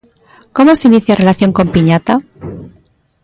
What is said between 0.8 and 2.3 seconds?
inicia a relación con Piñata?